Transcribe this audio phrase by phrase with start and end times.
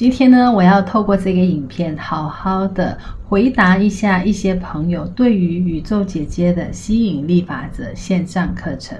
[0.00, 2.96] 今天呢，我要透过这个影片，好好的
[3.28, 8.96] 回答一下一些朋友对于宇宙姐姐的吸引力法则线上课程。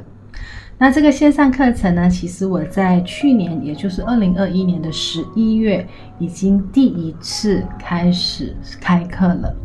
[0.76, 9.56] 那这个线上课程呢，其实我在去年，也就是二零二一年的十一月，已经第一次开始开课了。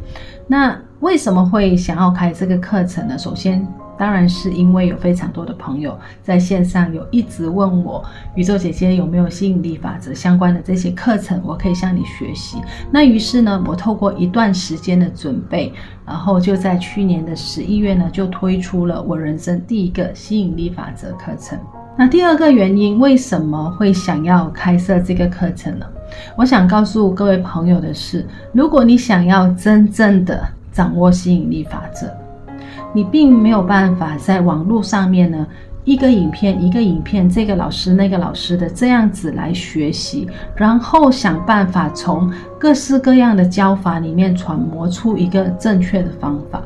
[0.48, 3.18] 那为什么会想要开这个课程呢？
[3.18, 3.68] 首先，
[3.98, 8.04] 当然是因为有非常多的朋友在线上有一直问我，
[8.36, 12.58] 宇宙姐姐有没有吸引力法则相关的这些课程，我可以向你学习。
[12.92, 15.72] 那于是呢，我透过一段时间的准备，
[16.06, 21.58] 然后就在去年的十一月呢，就推出了我人生第一个吸引力法则课程。
[21.98, 25.86] 那第二个原因，为什么会想要开设这个课程呢？
[26.36, 32.14] 我想告诉各位朋友的是，如果你想要真正的掌握吸引力法则，
[32.96, 35.46] 你并没有办法在网络上面呢，
[35.84, 46.62] 一个影片一个影片，这个老师那个老师的这样子来学习，然后想办法从各式各样的教法里面揣摩出一个正确的方法，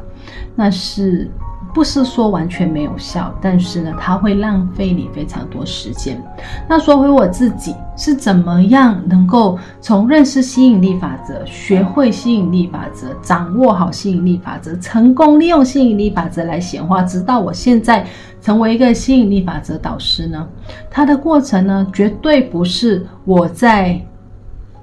[0.55, 1.27] 那是。
[1.73, 6.21] 不是说完全没有效，但是呢，它会浪费你非常多时间。
[6.67, 18.05] 那说回我自己是怎么样能够从认识吸引力法则、学会吸引力法则、掌握好吸引力法则、成功利用吸引力法则来显化，直到我现在
[18.41, 20.47] 成为一个吸引力法则导师呢？
[20.89, 24.01] 它的过程呢，绝对不是我在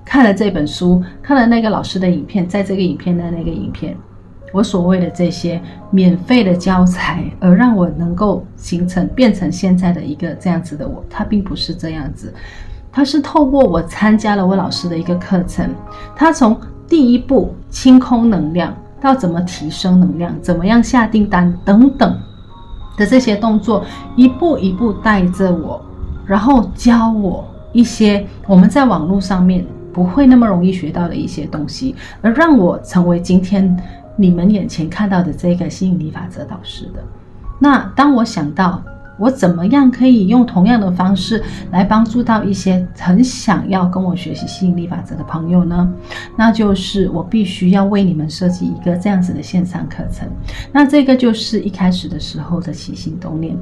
[0.04, 3.96] 看了这本书、看了那个老师的影片，在这个影片的那个影片。
[4.52, 12.32] 我所谓的这些免费的教材，而让我能够形成变成现在的一个这样子的我，它并不是这样子，
[12.90, 15.68] 它是透过我参加了我老师的一个课程，
[16.14, 16.58] 他从
[16.88, 22.18] 第一步清空能量到怎么提升能量，怎么样下订单等等
[22.96, 25.84] 的这些动作，一步一步带着我，
[26.24, 33.76] 然后教我一些我们在网络上面不会那么容易学到的一些东西，而让我成为今天。
[34.16, 37.04] 你们眼前看到的这个吸引力法则导师的，
[37.58, 38.82] 那当我想到
[39.18, 45.90] 我怎么样可以用同样的方式来帮助到一些很想要跟我学习吸引力法则的朋友呢？
[46.36, 50.28] 那就是我必须要为你们设计一个这样子的线上课程。
[50.72, 53.56] 那这个就是一开始的时候的起心动念。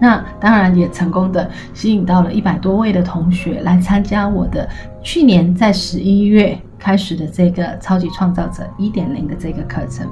[0.00, 4.68] 那当然也成功的吸引到了一百多位的同学来参加我的
[5.02, 6.56] 去年在十一月。
[6.78, 10.06] 开始的这个超级创造者一点零的这个课程，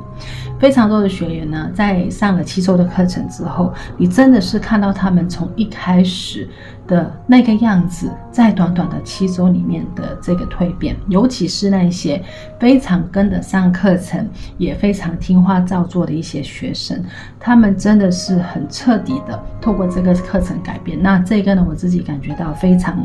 [0.59, 6.49] 非常多的学员呢，在上了七周的课程之后，你真的是看到他们从一开始
[6.87, 12.23] 的那个样子，在短短的七周里面的这个蜕变，尤其是那些
[12.59, 14.29] 非常跟得上课程，
[14.59, 17.03] 也非常听话照做的一些学生，
[17.39, 21.01] 他们真的是很彻底的透过这个课程改变。
[21.01, 22.99] 那这个呢，我自己感觉到非常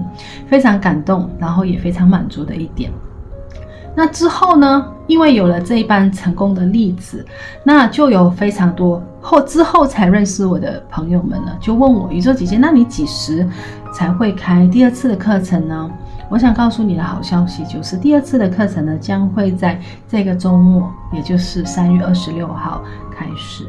[0.47, 2.91] 非常感动，然后也非常满足的一点。
[3.93, 7.25] 那之后呢，因为有了这一班成功的例子，
[7.63, 13.45] 那就有非常多后之后才认识我的朋友们呢，就问我宇宙姐姐，那你几时
[13.93, 15.91] 才会开第二次的课程呢？
[16.29, 19.77] 我想告诉你的好消息就是，第二次的课程呢，将会在
[20.07, 22.81] 这个周末，也就是三月二十六号
[23.13, 23.65] 开始。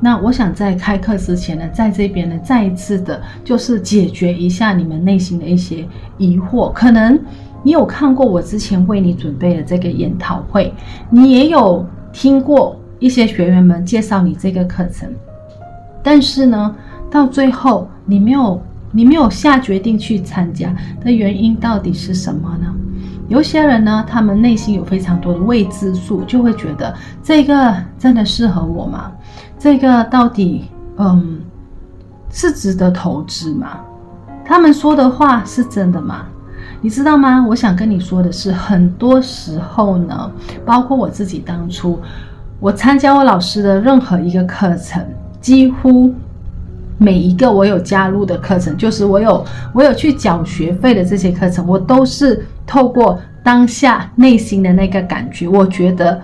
[0.00, 5.84] 那我想在开课之前呢，在这边呢，再一次的，就是解决一下你们内心的一些
[6.16, 7.18] 疑惑，可能。
[7.64, 10.72] 你有看过我之前为你准备的这个研讨会，
[11.10, 15.12] 你也有听过一些学员们介绍你这个课程，
[16.02, 16.76] 但是呢，
[17.10, 20.72] 到最后你没有你没有下决定去参加
[21.02, 22.72] 的原因到底是什么呢？
[23.28, 29.10] 有些人呢，他们内心有非常多的未知数，就会觉得这个真的适合我吗？
[29.58, 30.66] 这个到底
[30.98, 31.40] 嗯
[32.30, 33.80] 是值得投资吗？
[34.44, 36.26] 他们说的话是真的吗？
[36.84, 37.42] 你知道吗？
[37.48, 40.30] 我想跟你说的是，很多时候呢，
[40.66, 41.98] 包括我自己当初，
[42.60, 45.02] 我参加我老师的任何一个课程，
[45.40, 46.14] 几乎
[46.98, 49.42] 每一个我有加入的课程，就是我有
[49.72, 56.20] 我有去缴学费的这些课程，我都是透过当下内心的那个感觉，我觉得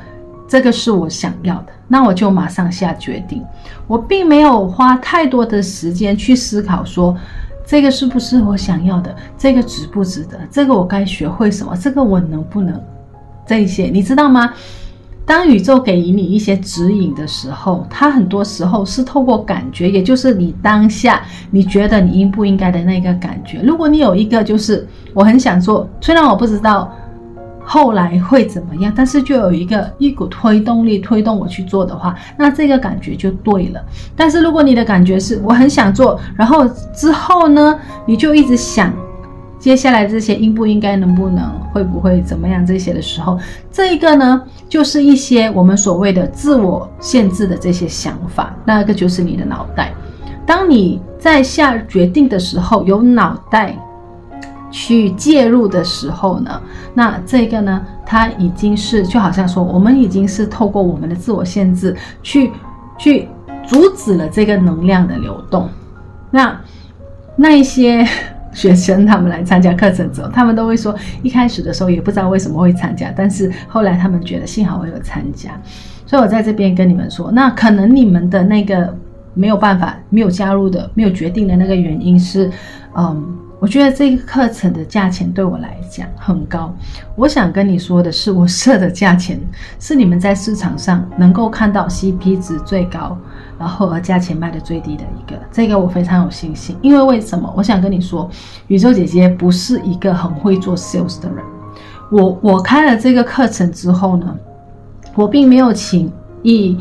[0.47, 3.43] 这个是我想要的，那我就马上下决定，
[3.87, 7.17] 我并没有花太多的时间去思考说。
[7.71, 9.15] 这个是不是我想要的？
[9.39, 10.37] 这个值不值得？
[10.51, 11.77] 这个我该学会什么？
[11.77, 12.75] 这个我能不能？
[13.47, 14.53] 这一些你知道吗？
[15.25, 21.23] 当宇宙给予你一些指引的时候，它很多时候是透过感觉，也就是你当下
[21.53, 23.61] 你觉得你应不应该的那个感觉。
[23.63, 24.85] 如果你有一个就是
[25.15, 26.93] 我很想做，虽然我不知道。
[27.65, 28.93] 后来会怎么样？
[28.97, 33.81] 但是就有一个一股推动力推动我去做的话，那这个感觉就对了。
[34.17, 38.93] 但是如果你的感觉是我很想做，然后之后呢，你就一直想
[39.59, 43.39] 接下来这些应不应该、能不能、会不会怎么样这些的时候，
[43.71, 49.93] 这一个呢，就是一些我们所谓的自我限制的这些想法，那个就是你的脑袋。
[50.47, 53.77] 当你在下决定的时候，有脑袋
[54.71, 56.61] 去介入的时候呢，
[56.95, 62.51] 那这个呢，它已经是就好像说，我们已经是透过我们的自我限制去
[62.99, 63.29] 去
[63.67, 65.69] 阻止了这个能量的流动。
[66.31, 66.61] 那
[67.37, 68.07] 那一些。
[68.53, 70.93] 学生他们来参加课程之后，他们都会说，
[71.23, 75.51] 一开始的时候也不知道为什么会参加，但是后来他们觉得幸好我有参加，
[76.05, 78.93] 所以我在这边跟你们说，那可能你们的那个
[79.35, 82.51] 没有办法没有加入的没有决定的那个原因是，
[82.97, 83.39] 嗯。
[83.61, 86.75] 我觉得这个课程的价钱对我来讲很高。
[87.15, 89.39] 我想跟你说的是，我设的价钱
[89.79, 93.19] 是你们在市场上能够看到 CP 值最高，
[93.59, 95.39] 然后而价钱卖的最低的一个。
[95.53, 97.53] 这个我非常有信心，因为为什么？
[97.55, 98.31] 我想跟你说，
[98.69, 101.45] 宇宙姐姐不是一个很会做 sales 的人。
[102.11, 104.35] 我我开了这个课程之后呢，
[105.15, 106.11] 我并没有请
[106.43, 106.79] 一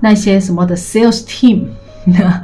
[0.00, 1.64] 那些什么的 sales team。
[2.12, 2.42] 那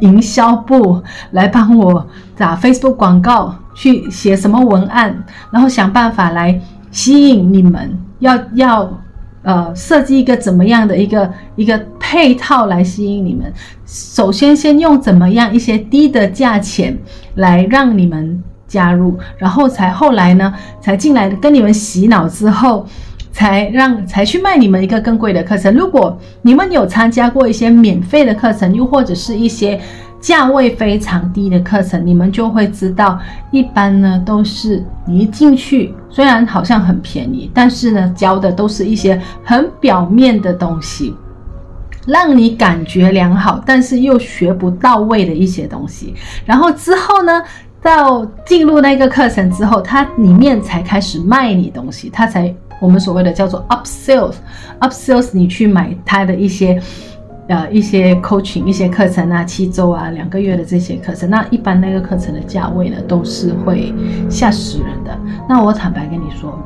[0.00, 2.06] 营销部来帮我
[2.36, 6.60] 打 Facebook 广告，去写什么文案，然后想办法来
[6.90, 9.00] 吸引你们，要要
[9.42, 13.52] 呃设计一个怎么样的一个一个配套来吸引你们。
[13.86, 16.98] 首先先用怎么样一些低的价钱
[17.36, 22.86] 来让你们加入，然后才后来呢才进来跟你们洗脑之后。
[23.34, 25.74] 才让才去卖你们一个更贵的课程。
[25.74, 29.78] 如果你们有参加过一些免费的课程，又或者是一些
[30.20, 33.18] 价位非常低的课程，你们就会知道，
[33.50, 41.12] 一般呢都是你一进去，虽然好像很便宜，但是呢教的都是一些很表面的东西，
[42.06, 46.14] 让你感觉良好，但是又学不到位的一些东西。
[46.46, 47.42] 然后之后呢，
[47.82, 52.54] 到进入那个课程之后，它里面才开始卖你东西，它才。
[52.84, 56.78] 我们所谓的叫做 upsells，upsells，你去买它的一些
[57.48, 63.94] 呃一些 coaching 一些课程啊，七周啊，两个月的这些课程，那一般那个课程的价位呢，都是会
[64.28, 65.18] 吓死人的。
[65.48, 66.58] 那我坦白跟你说，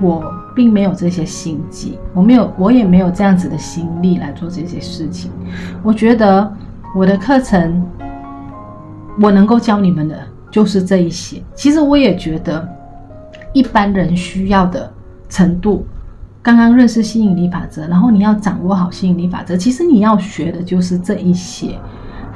[0.00, 0.22] 我
[0.54, 5.28] 并没有这些心机，我没有，我也没有这样子的心力来做这些事情。
[5.82, 6.48] 我觉得
[6.94, 7.84] 我的课程，
[9.20, 10.16] 我能够教你们的
[10.52, 11.42] 就是这一些。
[11.56, 12.64] 其实我也觉得
[13.52, 14.88] 一般人需要的。
[15.34, 15.84] 程度，
[16.40, 19.56] 刚刚认识吸引力法则，然后你要掌握好吸引力法则。
[19.56, 21.76] 其实你要学的就是这一些。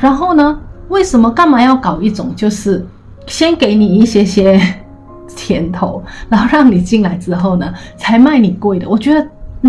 [0.01, 0.59] 然后呢，
[0.89, 2.85] 为什么干嘛要搞一种就是
[3.29, 4.61] 先给你一些些
[5.29, 8.89] 甜头， 然后让你进来之后呢，才卖你贵的？
[8.89, 9.25] 我觉得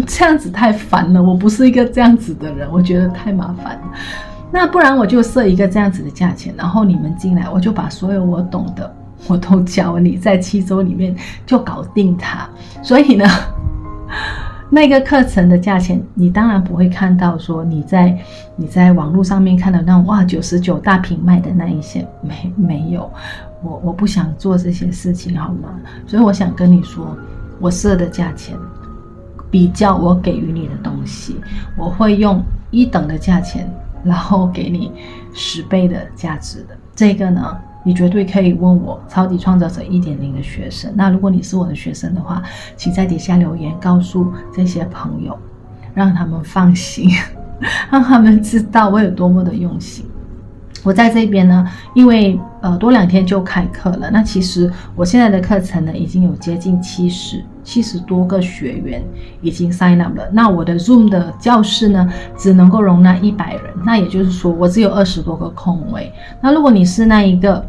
[0.07, 1.21] 这样子太烦了。
[1.21, 3.81] 我不是一个这样子的人，我觉得太麻烦了。
[4.51, 8.95] 那不然我就设一个这样子的价钱，然后你们进来，我就把所有我懂的。
[9.27, 12.47] 我都教你在七周里面就搞定它，
[12.81, 13.25] 所以呢，
[14.71, 18.17] 那个课程的价钱你当然不会看到说你在
[18.55, 23.11] 你在网络上面看到那种哇九十九大瓶卖的那一些没没有，
[23.61, 25.79] 我我不想做这些事情好吗？
[26.07, 27.15] 所以我想跟你说，
[27.59, 28.57] 我设的价钱
[29.51, 31.35] 比较我给予你的东西，
[31.75, 33.71] 我会用一等的价钱，
[34.03, 34.91] 然后给你
[35.33, 37.57] 十倍的价值的这个呢。
[37.83, 40.91] 你绝对可以问我超级创造者一点零的学生。
[40.95, 42.41] 那如果你是我的学生的话，
[42.75, 45.37] 请在底下留言告诉这些朋友，
[45.93, 47.09] 让他们放心，
[47.91, 50.08] 让他们知道我有多么的用心。
[50.83, 54.09] 我在这边呢，因为呃多两天就开课了。
[54.11, 59.03] 那其实我现在的课程呢，已经有接近七十七十多个学员
[59.41, 60.23] 已经 sign up 了。
[60.31, 62.07] 那我的 Zoom 的教室呢，
[62.37, 63.63] 只能够容纳一百人。
[63.83, 66.11] 那也就是说，我只有二十多个空位。
[66.41, 67.65] 那如果你是那一个，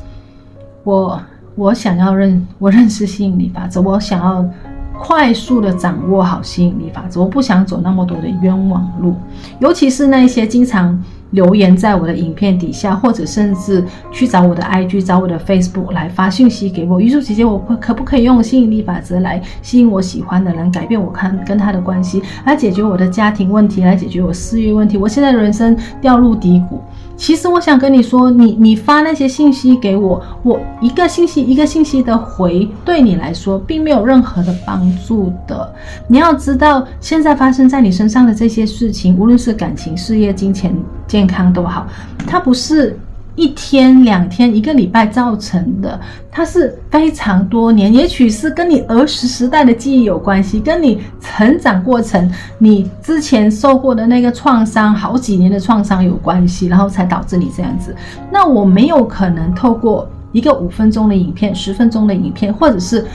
[0.84, 1.20] 我
[1.56, 4.48] 我想要认我认识吸引力法则，我想要
[4.96, 9.16] 快速的掌握好吸引力法则，我不想走那么多的冤枉路，
[9.58, 11.02] 尤其是那些经常。
[11.30, 17.00] 留言在我的影片底下，或者甚至去找我的 IG、找我的 Facebook 来发信息给我。
[17.00, 24.96] 宇宙姐姐，我可不可以用吸引力法则来吸引我喜欢的人，改变我看跟他的关系，来解决我的家庭问题，来解决我私欲问题？
[24.96, 26.82] 我现在人生掉入低谷。
[27.20, 35.70] 其实我想跟你说，你你发那些信息给我，我一个信息一个信息的回，对你来说并没有任何的帮助的。
[36.08, 40.74] 你要知道，现在发生在你身上的这些事情，无论是感情、事业、金钱、
[41.06, 41.86] 健康都好，
[42.26, 42.98] 它不是。
[43.40, 45.98] 一天、两天、一个礼拜造成的，
[46.30, 57.96] 它是非常多年，也许是跟你儿时时代的记忆有关系，跟你成长过程、你之前受过的那个创伤，好几年的创伤有关系，然后才导致你这样子。
[58.30, 63.06] 那我没有可能透过一个五分钟的影片、十分钟的影片，或者是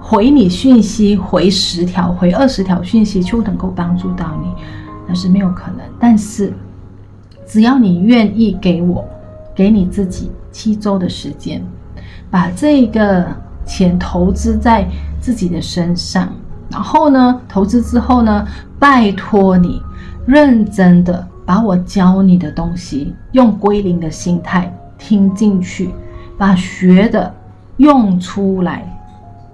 [0.00, 4.48] 回你讯息回十条、回二十条讯息就能够帮助到你，
[5.06, 5.80] 那是没有可能。
[6.00, 6.54] 但是
[7.46, 9.06] 只要你愿意给我、
[9.54, 11.64] 给你自己七周的时间，
[12.30, 13.26] 把这个
[13.64, 14.88] 钱投资在
[15.20, 16.28] 自己的身上，
[16.70, 18.46] 然后呢，投资之后呢，
[18.78, 19.80] 拜托你
[20.26, 25.90] 认真的把我教你的东西用归零的心态听进去，
[26.36, 27.32] 把学的
[27.76, 28.90] 用出来。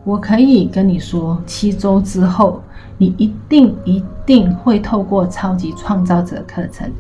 [0.03, 2.63] 我可以跟你说，七周之后，
[2.97, 6.91] 你一定一定会透过超级创造者课程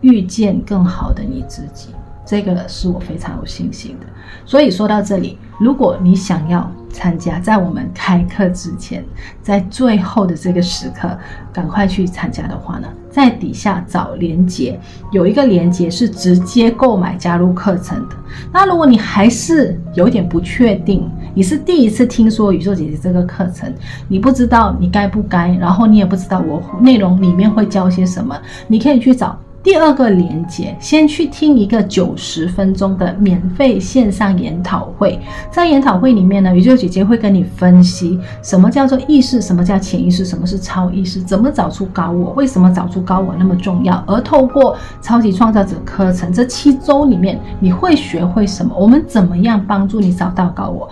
[0.00, 1.88] 遇见更好的你自己。
[2.26, 4.06] 这个是我非常有信心的，
[4.46, 9.04] 所以说到这里，如果你想要参加，在我们开课之前，
[9.42, 11.16] 在最后的这个时刻，
[11.52, 14.80] 赶快去参加的话呢，在底下找连接，
[15.12, 18.16] 有一个连接是直接购买加入课程的。
[18.52, 23.70] 那如果你还是有点不确定，你是第一次听说宇宙姐姐这个课程，
[24.08, 28.34] 你不知道你该不该，然后你也不知道我内容里面会教些什么，
[28.66, 29.38] 你可以去找。
[29.64, 35.18] 第二个连接，先去听一个九十分钟的免费线上研讨会。
[35.50, 44.04] 在研讨会里面呢，宇宙姐姐会跟你分析什么叫做意识，什么叫潜意识，什么是超意识，怎么找出高我，为什么找出高我那么重要。
[44.06, 48.76] 而透过超级创造者课程这七周里面，你会学会什么？
[48.78, 50.86] 我们怎么样帮助你找到高我？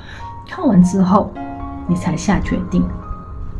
[0.48, 1.30] 看完之后，
[1.86, 2.82] 你才下决定。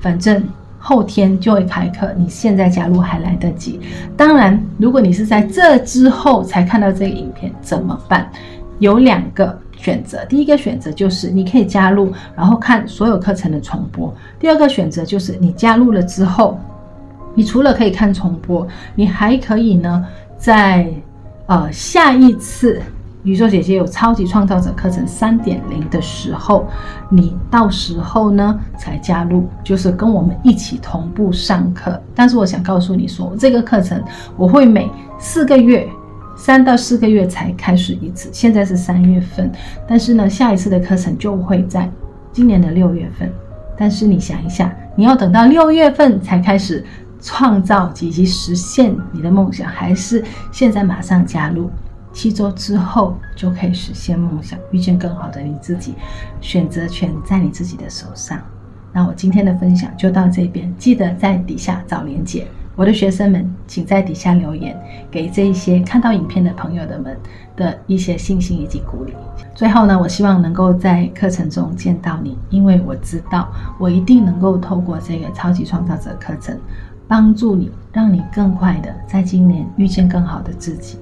[0.00, 0.42] 反正。
[0.84, 3.78] 后天就会开课，你现在加入还来得及。
[4.16, 8.28] 当然，如果你是在这之后才看到这个影片，怎么办？
[8.80, 10.24] 有两个选择。
[10.24, 14.12] 第一个选择就是你可以加入，然后看所有课程的重播。
[14.40, 16.58] 第二个选择就是你加入了之后，
[17.32, 20.04] 你除了可以看重播，你还可以呢，
[20.36, 20.92] 在
[21.46, 22.82] 呃下一次。
[23.24, 26.66] 宇宙姐姐有超级创造者课程三点零的时候，
[27.08, 32.00] 你到时候呢才加入，就是跟我们一起同步上课。
[32.16, 34.02] 但是我想告诉你说，这个课程
[34.36, 35.88] 我会每四个月，
[36.36, 38.28] 三到四个月才开始一次。
[38.32, 39.52] 现在是三月份，
[39.86, 41.88] 但是呢，下一次的课程就会在
[42.32, 43.32] 今年的六月份。
[43.78, 46.84] 但是你想一下，你要等到六月份才开始
[47.20, 51.70] 创造以及实现你的梦想，还是现在马上加入？
[52.12, 55.94] 七周之后就可以实现梦想，遇见更好的你自己，
[56.40, 58.38] 选择权在你自己的手上。
[58.92, 62.46] 那我今天的分享就到这边，记得在底下找连结。
[62.74, 64.74] 我的学生们，请在底下留言，
[65.10, 67.14] 给这一些看到影片的朋友的们
[67.54, 69.12] 的一些信心以及鼓励。
[69.54, 76.58] 最后呢，我希望能够在课程中见到你，因为我知道我一定能够透过这个超级创造者课程，
[77.06, 80.98] 帮助你，让你更快的在今年遇见更好的自己。